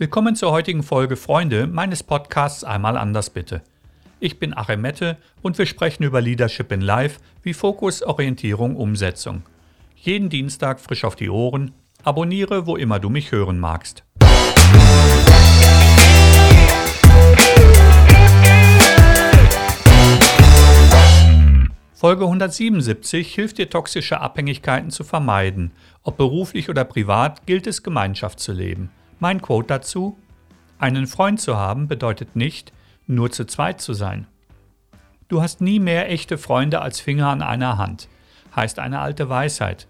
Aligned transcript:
Willkommen 0.00 0.34
zur 0.34 0.50
heutigen 0.50 0.82
Folge 0.82 1.14
Freunde 1.14 1.66
meines 1.66 2.02
Podcasts 2.02 2.64
Einmal 2.64 2.96
anders 2.96 3.28
bitte. 3.28 3.60
Ich 4.18 4.38
bin 4.38 4.56
Achim 4.56 4.80
Mette 4.80 5.18
und 5.42 5.58
wir 5.58 5.66
sprechen 5.66 6.04
über 6.04 6.22
Leadership 6.22 6.72
in 6.72 6.80
Life 6.80 7.20
wie 7.42 7.52
Fokus, 7.52 8.02
Orientierung, 8.02 8.76
Umsetzung. 8.76 9.42
Jeden 9.96 10.30
Dienstag 10.30 10.80
frisch 10.80 11.04
auf 11.04 11.16
die 11.16 11.28
Ohren. 11.28 11.72
Abonniere, 12.02 12.66
wo 12.66 12.76
immer 12.76 12.98
du 12.98 13.10
mich 13.10 13.30
hören 13.30 13.58
magst. 13.58 14.02
Folge 21.92 22.24
177 22.24 23.34
hilft 23.34 23.58
dir, 23.58 23.68
toxische 23.68 24.18
Abhängigkeiten 24.22 24.90
zu 24.90 25.04
vermeiden. 25.04 25.72
Ob 26.02 26.16
beruflich 26.16 26.70
oder 26.70 26.84
privat, 26.84 27.44
gilt 27.44 27.66
es, 27.66 27.82
Gemeinschaft 27.82 28.40
zu 28.40 28.52
leben. 28.52 28.88
Mein 29.20 29.42
Quote 29.42 29.68
dazu: 29.68 30.18
Einen 30.78 31.06
Freund 31.06 31.40
zu 31.40 31.56
haben 31.56 31.88
bedeutet 31.88 32.36
nicht, 32.36 32.72
nur 33.06 33.30
zu 33.30 33.44
zweit 33.44 33.80
zu 33.80 33.92
sein. 33.92 34.26
Du 35.28 35.42
hast 35.42 35.60
nie 35.60 35.78
mehr 35.78 36.10
echte 36.10 36.38
Freunde 36.38 36.80
als 36.80 37.00
Finger 37.00 37.28
an 37.28 37.42
einer 37.42 37.78
Hand, 37.78 38.08
heißt 38.56 38.78
eine 38.78 38.98
alte 38.98 39.28
Weisheit. 39.28 39.86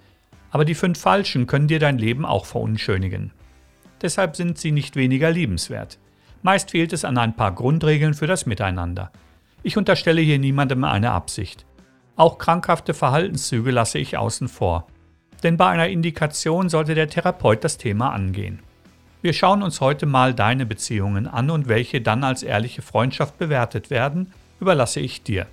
Aber 0.50 0.64
die 0.64 0.74
fünf 0.74 1.00
Falschen 1.00 1.46
können 1.46 1.68
dir 1.68 1.78
dein 1.78 1.96
Leben 1.96 2.26
auch 2.26 2.44
verunschönigen. 2.44 3.30
Deshalb 4.02 4.34
sind 4.34 4.58
sie 4.58 4.72
nicht 4.72 4.96
weniger 4.96 5.30
liebenswert. 5.30 5.98
Meist 6.42 6.72
fehlt 6.72 6.92
es 6.92 7.04
an 7.04 7.16
ein 7.18 7.36
paar 7.36 7.52
Grundregeln 7.52 8.14
für 8.14 8.26
das 8.26 8.46
Miteinander. 8.46 9.12
Ich 9.62 9.76
unterstelle 9.76 10.22
hier 10.22 10.38
niemandem 10.38 10.82
eine 10.84 11.12
Absicht. 11.12 11.66
Auch 12.16 12.38
krankhafte 12.38 12.94
Verhaltenszüge 12.94 13.70
lasse 13.70 13.98
ich 13.98 14.18
außen 14.18 14.48
vor. 14.48 14.86
Denn 15.42 15.56
bei 15.56 15.68
einer 15.68 15.88
Indikation 15.88 16.68
sollte 16.68 16.94
der 16.94 17.08
Therapeut 17.08 17.62
das 17.62 17.78
Thema 17.78 18.12
angehen. 18.12 18.60
Wir 19.22 19.34
schauen 19.34 19.62
uns 19.62 19.82
heute 19.82 20.06
mal 20.06 20.32
deine 20.32 20.64
Beziehungen 20.64 21.26
an 21.26 21.50
und 21.50 21.68
welche 21.68 22.00
dann 22.00 22.24
als 22.24 22.42
ehrliche 22.42 22.80
Freundschaft 22.80 23.36
bewertet 23.36 23.90
werden, 23.90 24.32
überlasse 24.60 25.00
ich 25.00 25.22
dir. 25.22 25.46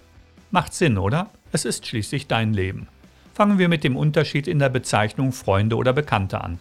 Macht 0.52 0.74
Sinn, 0.74 0.98
oder? 0.98 1.30
Es 1.52 1.66
ist 1.66 1.86
schließlich 1.86 2.28
dein 2.28 2.54
Leben. 2.54 2.88
Fangen 3.34 3.58
wir 3.60 3.68
mit 3.68 3.84
dem 3.84 3.98
Unterschied 3.98 4.48
in 4.48 4.60
der 4.60 4.70
Bezeichnung 4.70 5.34
Freunde 5.34 5.76
oder 5.76 5.92
Bekannte 5.92 6.40
an. 6.42 6.60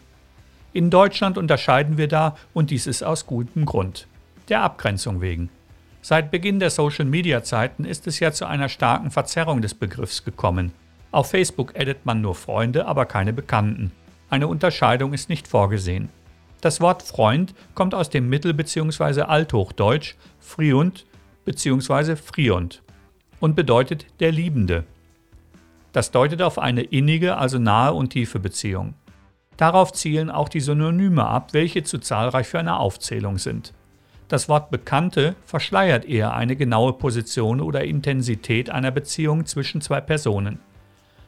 In 0.73 0.91
Deutschland 0.91 1.39
unterscheiden 1.39 1.97
wir 1.97 2.09
da, 2.09 2.37
und 2.53 2.71
dies 2.71 2.89
ist 2.89 3.05
aus 3.05 3.25
gutem 3.27 3.67
Grund. 3.67 4.09
Der 4.49 4.63
Abgrenzung 4.63 5.21
wegen. 5.21 5.49
Seit 6.03 6.33
Beginn 6.33 6.59
der 6.59 6.71
Social-Media-Zeiten 6.71 7.85
ist 7.85 8.09
es 8.09 8.19
ja 8.19 8.33
zu 8.33 8.47
einer 8.47 8.69
starken 8.69 9.13
Verzerrung 9.13 9.63
des 9.63 9.75
Begriffs 9.75 10.25
gekommen. 10.25 10.73
Auf 11.13 11.31
Facebook 11.31 11.73
addet 11.79 12.05
man 12.05 12.21
nur 12.21 12.35
Freunde, 12.35 12.87
aber 12.87 13.07
keine 13.07 13.33
Bekannten. 13.33 13.93
Eine 14.29 14.49
Unterscheidung 14.49 15.13
ist 15.13 15.29
nicht 15.29 15.47
vorgesehen. 15.47 16.09
Das 16.61 16.81
Wort 16.81 17.03
Freund 17.03 17.55
kommt 17.75 17.95
aus 17.95 18.11
dem 18.11 18.29
Mittel- 18.29 18.55
bzw. 18.55 19.23
Althochdeutsch 19.23 20.15
friund 20.39 21.07
bzw. 21.45 22.17
friund 22.17 22.83
und 23.41 23.55
bedeutet 23.55 24.07
der 24.21 24.33
Liebende. 24.33 24.85
Das 25.93 26.11
deutet 26.11 26.43
auf 26.43 26.59
eine 26.59 26.83
innige, 26.83 27.37
also 27.39 27.59
nahe 27.59 27.93
und 27.95 28.11
tiefe 28.11 28.39
Beziehung. 28.39 28.95
Darauf 29.57 29.93
zielen 29.93 30.31
auch 30.31 30.49
die 30.49 30.61
Synonyme 30.61 31.27
ab, 31.27 31.55
welche 31.55 31.83
zu 31.83 31.99
zahlreich 31.99 32.47
für 32.47 32.59
eine 32.59 32.79
Aufzählung 32.79 33.39
sind. 33.39 33.73
Das 34.29 34.49
Wort 34.49 34.71
Bekannte 34.71 35.37
verschleiert 35.45 36.05
eher 36.05 36.35
eine 36.35 36.57
genaue 36.57 36.95
Position 36.95 37.61
oder 37.61 37.85
Intensität 37.85 38.71
einer 38.71 38.91
Beziehung 38.91 39.47
zwischen 39.47 39.81
zwei 39.81 40.01
Personen. 40.01 40.59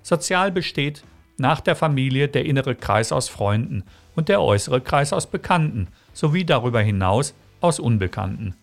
Sozial 0.02 0.50
besteht 0.50 1.04
nach 1.38 1.60
der 1.60 1.76
Familie 1.76 2.28
der 2.28 2.44
innere 2.44 2.74
Kreis 2.74 3.12
aus 3.12 3.28
Freunden 3.28 3.84
und 4.14 4.28
der 4.28 4.42
äußere 4.42 4.80
Kreis 4.80 5.12
aus 5.12 5.26
Bekannten 5.26 5.88
sowie 6.12 6.44
darüber 6.44 6.80
hinaus 6.80 7.34
aus 7.60 7.80
Unbekannten. 7.80 8.54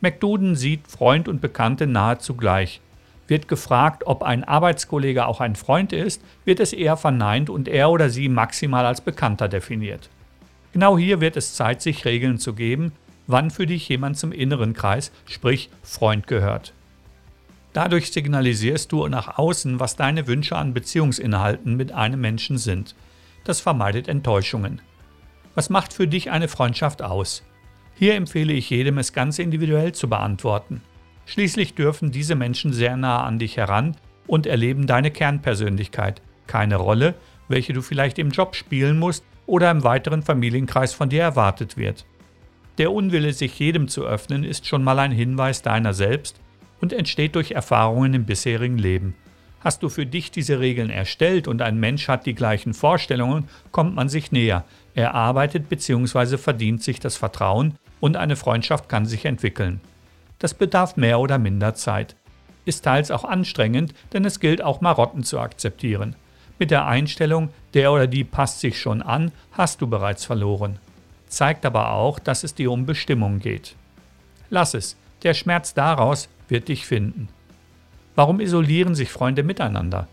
McDuden 0.00 0.56
sieht 0.56 0.86
Freund 0.88 1.28
und 1.28 1.40
Bekannte 1.40 1.86
nahezu 1.86 2.34
gleich. 2.34 2.80
Wird 3.28 3.48
gefragt, 3.48 4.04
ob 4.06 4.22
ein 4.22 4.44
Arbeitskollege 4.44 5.26
auch 5.26 5.40
ein 5.40 5.56
Freund 5.56 5.92
ist, 5.92 6.22
wird 6.44 6.60
es 6.60 6.72
eher 6.72 6.96
verneint 6.96 7.50
und 7.50 7.68
er 7.68 7.90
oder 7.90 8.10
sie 8.10 8.28
maximal 8.28 8.84
als 8.86 9.00
Bekannter 9.00 9.48
definiert. 9.48 10.10
Genau 10.72 10.98
hier 10.98 11.20
wird 11.20 11.36
es 11.36 11.54
Zeit, 11.54 11.80
sich 11.80 12.04
Regeln 12.04 12.38
zu 12.38 12.52
geben, 12.52 12.92
wann 13.26 13.50
für 13.50 13.66
dich 13.66 13.88
jemand 13.88 14.18
zum 14.18 14.32
inneren 14.32 14.74
Kreis, 14.74 15.10
sprich 15.26 15.70
Freund 15.82 16.26
gehört. 16.26 16.72
Dadurch 17.76 18.10
signalisierst 18.10 18.90
du 18.90 19.06
nach 19.06 19.36
außen, 19.36 19.78
was 19.80 19.96
deine 19.96 20.26
Wünsche 20.26 20.56
an 20.56 20.72
Beziehungsinhalten 20.72 21.76
mit 21.76 21.92
einem 21.92 22.22
Menschen 22.22 22.56
sind. 22.56 22.94
Das 23.44 23.60
vermeidet 23.60 24.08
Enttäuschungen. 24.08 24.80
Was 25.54 25.68
macht 25.68 25.92
für 25.92 26.08
dich 26.08 26.30
eine 26.30 26.48
Freundschaft 26.48 27.02
aus? 27.02 27.42
Hier 27.94 28.14
empfehle 28.14 28.54
ich 28.54 28.70
jedem, 28.70 28.96
es 28.96 29.12
ganz 29.12 29.38
individuell 29.38 29.92
zu 29.92 30.08
beantworten. 30.08 30.80
Schließlich 31.26 31.74
dürfen 31.74 32.10
diese 32.10 32.34
Menschen 32.34 32.72
sehr 32.72 32.96
nah 32.96 33.24
an 33.24 33.38
dich 33.38 33.58
heran 33.58 33.94
und 34.26 34.46
erleben 34.46 34.86
deine 34.86 35.10
Kernpersönlichkeit, 35.10 36.22
keine 36.46 36.76
Rolle, 36.76 37.12
welche 37.48 37.74
du 37.74 37.82
vielleicht 37.82 38.18
im 38.18 38.30
Job 38.30 38.56
spielen 38.56 38.98
musst 38.98 39.22
oder 39.44 39.70
im 39.70 39.84
weiteren 39.84 40.22
Familienkreis 40.22 40.94
von 40.94 41.10
dir 41.10 41.20
erwartet 41.20 41.76
wird. 41.76 42.06
Der 42.78 42.90
Unwille, 42.90 43.34
sich 43.34 43.58
jedem 43.58 43.88
zu 43.88 44.06
öffnen, 44.06 44.44
ist 44.44 44.66
schon 44.66 44.82
mal 44.82 44.98
ein 44.98 45.12
Hinweis 45.12 45.60
deiner 45.60 45.92
selbst 45.92 46.40
und 46.80 46.92
entsteht 46.92 47.34
durch 47.34 47.52
Erfahrungen 47.52 48.14
im 48.14 48.24
bisherigen 48.24 48.78
Leben. 48.78 49.14
Hast 49.60 49.82
du 49.82 49.88
für 49.88 50.06
dich 50.06 50.30
diese 50.30 50.60
Regeln 50.60 50.90
erstellt 50.90 51.48
und 51.48 51.60
ein 51.62 51.80
Mensch 51.80 52.08
hat 52.08 52.26
die 52.26 52.34
gleichen 52.34 52.74
Vorstellungen, 52.74 53.48
kommt 53.72 53.94
man 53.94 54.08
sich 54.08 54.30
näher. 54.30 54.64
Er 54.94 55.14
arbeitet 55.14 55.68
bzw. 55.68 56.36
verdient 56.36 56.82
sich 56.82 57.00
das 57.00 57.16
Vertrauen 57.16 57.74
und 57.98 58.16
eine 58.16 58.36
Freundschaft 58.36 58.88
kann 58.88 59.06
sich 59.06 59.24
entwickeln. 59.24 59.80
Das 60.38 60.54
bedarf 60.54 60.96
mehr 60.96 61.18
oder 61.18 61.38
minder 61.38 61.74
Zeit. 61.74 62.14
Ist 62.64 62.84
teils 62.84 63.10
auch 63.10 63.24
anstrengend, 63.24 63.94
denn 64.12 64.24
es 64.24 64.40
gilt 64.40 64.62
auch 64.62 64.80
Marotten 64.80 65.24
zu 65.24 65.40
akzeptieren. 65.40 66.14
Mit 66.58 66.70
der 66.70 66.86
Einstellung, 66.86 67.50
der 67.74 67.92
oder 67.92 68.06
die 68.06 68.24
passt 68.24 68.60
sich 68.60 68.80
schon 68.80 69.02
an, 69.02 69.32
hast 69.52 69.80
du 69.80 69.86
bereits 69.86 70.24
verloren. 70.24 70.78
Zeigt 71.28 71.66
aber 71.66 71.90
auch, 71.92 72.18
dass 72.18 72.44
es 72.44 72.54
dir 72.54 72.70
um 72.70 72.86
Bestimmung 72.86 73.40
geht. 73.40 73.74
Lass 74.48 74.74
es, 74.74 74.96
der 75.26 75.34
Schmerz 75.34 75.74
daraus 75.74 76.28
wird 76.48 76.68
dich 76.68 76.86
finden. 76.86 77.28
Warum 78.14 78.38
isolieren 78.38 78.94
sich 78.94 79.10
Freunde 79.10 79.42
miteinander? 79.42 80.06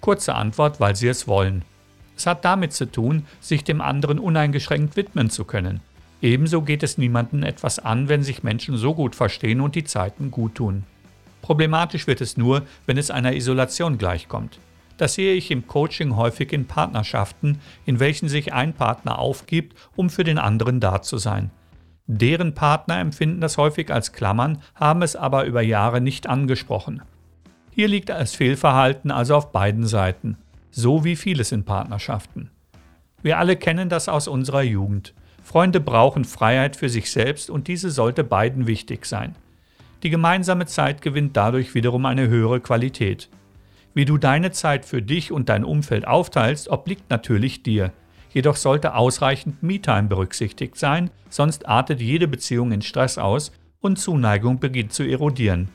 Kurze 0.00 0.34
Antwort, 0.34 0.78
weil 0.78 0.94
sie 0.94 1.08
es 1.08 1.26
wollen. 1.26 1.62
Es 2.16 2.26
hat 2.26 2.44
damit 2.44 2.72
zu 2.72 2.86
tun, 2.90 3.26
sich 3.40 3.64
dem 3.64 3.80
anderen 3.80 4.20
uneingeschränkt 4.20 4.96
widmen 4.96 5.28
zu 5.28 5.44
können. 5.44 5.80
Ebenso 6.22 6.62
geht 6.62 6.84
es 6.84 6.98
niemanden 6.98 7.42
etwas 7.42 7.80
an, 7.80 8.08
wenn 8.08 8.22
sich 8.22 8.44
Menschen 8.44 8.76
so 8.76 8.94
gut 8.94 9.16
verstehen 9.16 9.60
und 9.60 9.74
die 9.74 9.84
Zeiten 9.84 10.30
gut 10.30 10.54
tun. 10.54 10.84
Problematisch 11.42 12.06
wird 12.06 12.20
es 12.20 12.36
nur, 12.36 12.62
wenn 12.86 12.96
es 12.96 13.10
einer 13.10 13.34
Isolation 13.34 13.98
gleichkommt. 13.98 14.60
Das 14.98 15.14
sehe 15.14 15.34
ich 15.34 15.50
im 15.50 15.66
Coaching 15.66 16.14
häufig 16.14 16.52
in 16.52 16.66
Partnerschaften, 16.66 17.58
in 17.86 17.98
welchen 17.98 18.28
sich 18.28 18.52
ein 18.52 18.72
Partner 18.72 19.18
aufgibt, 19.18 19.76
um 19.96 20.10
für 20.10 20.24
den 20.24 20.38
anderen 20.38 20.78
da 20.78 21.02
zu 21.02 21.18
sein. 21.18 21.50
Deren 22.12 22.54
Partner 22.54 22.98
empfinden 22.98 23.40
das 23.40 23.56
häufig 23.56 23.92
als 23.92 24.10
Klammern, 24.10 24.58
haben 24.74 25.02
es 25.02 25.14
aber 25.14 25.44
über 25.44 25.62
Jahre 25.62 26.00
nicht 26.00 26.28
angesprochen. 26.28 27.02
Hier 27.70 27.86
liegt 27.86 28.08
das 28.08 28.34
Fehlverhalten 28.34 29.12
also 29.12 29.36
auf 29.36 29.52
beiden 29.52 29.86
Seiten, 29.86 30.36
so 30.72 31.04
wie 31.04 31.14
vieles 31.14 31.52
in 31.52 31.64
Partnerschaften. 31.64 32.50
Wir 33.22 33.38
alle 33.38 33.54
kennen 33.54 33.88
das 33.88 34.08
aus 34.08 34.26
unserer 34.26 34.62
Jugend. 34.62 35.14
Freunde 35.40 35.78
brauchen 35.78 36.24
Freiheit 36.24 36.74
für 36.74 36.88
sich 36.88 37.12
selbst 37.12 37.48
und 37.48 37.68
diese 37.68 37.90
sollte 37.90 38.24
beiden 38.24 38.66
wichtig 38.66 39.06
sein. 39.06 39.36
Die 40.02 40.10
gemeinsame 40.10 40.66
Zeit 40.66 41.02
gewinnt 41.02 41.36
dadurch 41.36 41.76
wiederum 41.76 42.06
eine 42.06 42.26
höhere 42.26 42.58
Qualität. 42.58 43.28
Wie 43.94 44.04
du 44.04 44.18
deine 44.18 44.50
Zeit 44.50 44.84
für 44.84 45.00
dich 45.00 45.30
und 45.30 45.48
dein 45.48 45.62
Umfeld 45.62 46.08
aufteilst, 46.08 46.70
obliegt 46.70 47.08
natürlich 47.08 47.62
dir 47.62 47.92
jedoch 48.30 48.56
sollte 48.56 48.94
ausreichend 48.94 49.62
Me-Time 49.62 50.04
berücksichtigt 50.04 50.76
sein, 50.76 51.10
sonst 51.28 51.66
artet 51.66 52.00
jede 52.00 52.28
Beziehung 52.28 52.72
in 52.72 52.82
Stress 52.82 53.18
aus 53.18 53.52
und 53.80 53.98
Zuneigung 53.98 54.58
beginnt 54.58 54.92
zu 54.92 55.02
erodieren. 55.02 55.68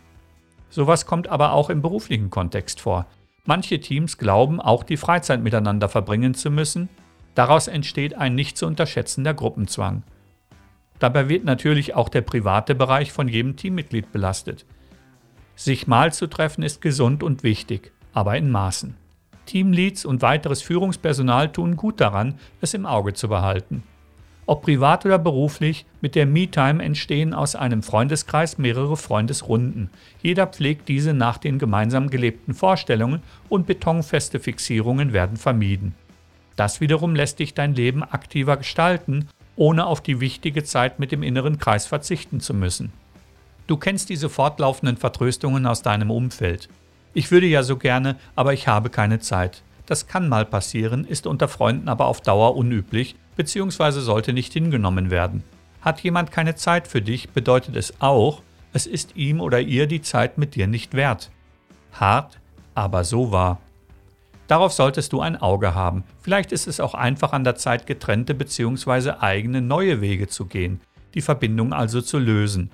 Sowas 0.69 1.05
kommt 1.05 1.27
aber 1.27 1.53
auch 1.53 1.69
im 1.69 1.81
beruflichen 1.81 2.29
Kontext 2.29 2.81
vor. 2.81 3.05
Manche 3.45 3.79
Teams 3.79 4.17
glauben, 4.17 4.59
auch 4.59 4.83
die 4.83 4.97
Freizeit 4.97 5.41
miteinander 5.41 5.87
verbringen 5.87 6.33
zu 6.33 6.49
müssen. 6.49 6.89
Daraus 7.35 7.67
entsteht 7.67 8.15
ein 8.15 8.35
nicht 8.35 8.57
zu 8.57 8.65
unterschätzender 8.65 9.33
Gruppenzwang. 9.33 10.03
Dabei 10.99 11.29
wird 11.29 11.43
natürlich 11.43 11.93
auch 11.93 12.09
der 12.09 12.21
private 12.21 12.73
Bereich 12.73 13.11
von 13.11 13.27
jedem 13.27 13.55
Teammitglied 13.55 14.11
belastet. 14.11 14.65
Sich 15.55 15.87
mal 15.87 16.11
zu 16.11 16.27
treffen 16.27 16.63
ist 16.63 16.81
gesund 16.81 17.23
und 17.23 17.43
wichtig, 17.43 17.91
aber 18.13 18.35
in 18.37 18.49
Maßen. 18.49 18.97
Teamleads 19.45 20.05
und 20.05 20.21
weiteres 20.21 20.61
Führungspersonal 20.61 21.51
tun 21.51 21.75
gut 21.75 22.01
daran, 22.01 22.35
es 22.61 22.73
im 22.73 22.85
Auge 22.85 23.13
zu 23.13 23.27
behalten. 23.27 23.83
Ob 24.47 24.61
privat 24.61 25.05
oder 25.05 25.17
beruflich, 25.17 25.85
mit 26.01 26.13
der 26.13 26.25
Me-Time 26.25 26.83
entstehen 26.83 27.33
aus 27.33 27.55
einem 27.55 27.81
Freundeskreis 27.81 28.57
mehrere 28.57 28.95
Freundesrunden. 28.95 29.89
Jeder 30.21 30.45
pflegt 30.45 30.87
diese 30.87 31.13
nach 31.13 31.39
den 31.39 31.57
gemeinsam 31.57 32.09
gelebten 32.09 32.53
Vorstellungen 32.53 33.23
und 33.49 33.65
betonfeste 33.65 34.39
Fixierungen 34.39 35.13
werden 35.13 35.37
vermieden. 35.37 35.95
Das 36.55 36.79
wiederum 36.79 37.15
lässt 37.15 37.39
dich 37.39 37.53
dein 37.53 37.73
Leben 37.73 38.03
aktiver 38.03 38.57
gestalten 38.57 39.27
ohne 39.55 39.85
auf 39.85 40.01
die 40.01 40.19
wichtige 40.19 40.63
Zeit 40.63 40.99
mit 40.99 41.11
dem 41.11 41.23
inneren 41.23 41.57
Kreis 41.57 41.85
verzichten 41.85 42.39
zu 42.39 42.53
müssen. 42.53 42.91
Du 43.67 43.77
kennst 43.77 44.09
diese 44.09 44.29
fortlaufenden 44.29 44.97
Vertröstungen 44.97 45.65
aus 45.65 45.81
deinem 45.81 46.11
Umfeld. 46.11 46.69
Ich 47.15 47.31
würde 47.31 47.47
ja 47.47 47.63
so 47.63 47.77
gerne, 47.77 48.17
aber 48.35 48.53
ich 48.53 48.67
habe 48.67 48.89
keine 48.89 49.21
Zeit. 49.21 49.63
Das 49.85 50.05
kann 50.05 50.27
mal 50.27 50.45
passieren, 50.45 51.05
ist 51.05 51.27
unter 51.27 51.47
Freunden 51.47 51.87
aber 51.87 52.07
auf 52.07 52.19
Dauer 52.19 52.57
unüblich 52.57 53.15
bzw. 53.37 54.01
sollte 54.01 54.33
nicht 54.33 54.51
hingenommen 54.51 55.09
werden. 55.09 55.41
Hat 55.79 56.01
jemand 56.01 56.31
keine 56.31 56.55
Zeit 56.55 56.89
für 56.89 57.01
dich, 57.01 57.29
bedeutet 57.29 57.77
es 57.77 58.01
auch, 58.01 58.41
es 58.73 58.85
ist 58.85 59.15
ihm 59.15 59.39
oder 59.39 59.61
ihr 59.61 59.87
die 59.87 60.01
Zeit 60.01 60.37
mit 60.37 60.55
dir 60.55 60.67
nicht 60.67 60.93
wert. 60.93 61.31
Hart, 61.93 62.37
aber 62.73 63.05
so 63.05 63.31
wahr. 63.31 63.61
Darauf 64.49 64.73
solltest 64.73 65.13
du 65.13 65.21
ein 65.21 65.37
Auge 65.37 65.73
haben. 65.73 66.03
Vielleicht 66.21 66.51
ist 66.51 66.67
es 66.67 66.81
auch 66.81 66.95
einfach 66.95 67.31
an 67.31 67.45
der 67.45 67.55
Zeit, 67.55 67.87
getrennte 67.87 68.33
bzw. 68.33 69.11
eigene 69.21 69.61
neue 69.61 70.01
Wege 70.01 70.27
zu 70.27 70.47
gehen, 70.47 70.81
die 71.13 71.21
Verbindung 71.21 71.71
also 71.71 72.01
zu 72.01 72.19
lösen. 72.19 72.71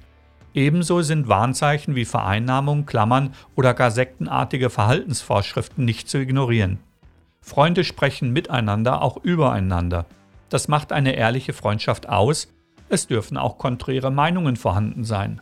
Ebenso 0.54 1.02
sind 1.02 1.28
Warnzeichen 1.28 1.96
wie 1.96 2.06
Vereinnahmung, 2.06 2.86
Klammern 2.86 3.34
oder 3.56 3.74
gar 3.74 3.92
sektenartige 3.92 4.70
Verhaltensvorschriften 4.70 5.86
nicht 5.86 6.10
zu 6.10 6.18
ignorieren. 6.18 6.80
Freunde 7.42 7.84
sprechen 7.84 8.32
miteinander, 8.32 9.02
auch 9.02 9.18
übereinander. 9.24 10.06
Das 10.50 10.68
macht 10.68 10.92
eine 10.92 11.16
ehrliche 11.16 11.54
Freundschaft 11.54 12.10
aus, 12.10 12.50
es 12.90 13.08
dürfen 13.08 13.38
auch 13.38 13.58
konträre 13.58 14.12
Meinungen 14.12 14.58
vorhanden 14.58 15.06
sein. 15.06 15.40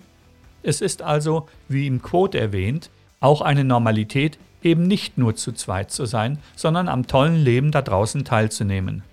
Es 0.61 0.81
ist 0.81 1.01
also, 1.01 1.47
wie 1.67 1.87
im 1.87 2.01
Quote 2.01 2.39
erwähnt, 2.39 2.91
auch 3.19 3.41
eine 3.41 3.63
Normalität, 3.63 4.37
eben 4.61 4.83
nicht 4.83 5.17
nur 5.17 5.35
zu 5.35 5.53
zweit 5.53 5.89
zu 5.89 6.05
sein, 6.05 6.37
sondern 6.55 6.87
am 6.87 7.07
tollen 7.07 7.37
Leben 7.37 7.71
da 7.71 7.81
draußen 7.81 8.23
teilzunehmen. 8.25 9.03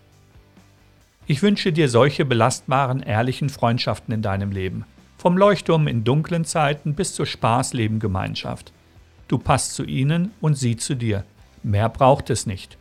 Ich 1.27 1.43
wünsche 1.43 1.73
dir 1.73 1.89
solche 1.89 2.25
belastbaren, 2.25 3.03
ehrlichen 3.03 3.49
Freundschaften 3.49 4.13
in 4.13 4.23
deinem 4.23 4.53
Leben. 4.53 4.85
Vom 5.19 5.39
Leuchtturm 5.39 5.89
in 5.89 6.05
dunklen 6.05 6.45
Zeiten 6.45 6.95
bis 6.95 7.15
zur 7.15 7.27
Spaß-Leben-Gemeinschaft. 7.27 8.73
Du 9.29 9.39
passt 9.39 9.75
zu 9.75 9.85
ihnen 9.85 10.33
und 10.41 10.55
sie 10.55 10.77
zu 10.77 10.95
dir. 10.95 11.25
Mehr 11.63 11.89
braucht 11.89 12.31
es 12.31 12.47
nicht. 12.47 12.79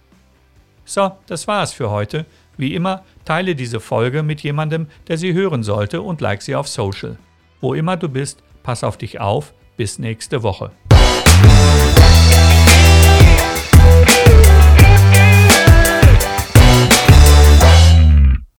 So, 0.84 1.12
das 1.26 1.48
war 1.48 1.64
es 1.64 1.74
für 1.74 1.90
heute. 1.90 2.26
Wie 2.58 2.76
immer, 2.76 3.04
teile 3.26 3.56
diese 3.56 3.80
Folge 3.80 4.22
mit 4.22 4.42
jemandem, 4.42 4.88
der 5.08 5.18
sie 5.18 5.34
hören 5.34 5.64
sollte 5.64 6.02
und 6.02 6.22
like 6.22 6.42
sie 6.42 6.56
auf 6.56 6.68
Social. 6.68 7.18
Wo 7.62 7.74
immer 7.74 7.98
du 7.98 8.08
bist, 8.08 8.44
pass 8.64 8.84
auf 8.84 8.98
dich 8.98 9.20
auf. 9.20 9.54
Bis 9.78 10.00
nächste 10.00 10.44
Woche. 10.44 10.72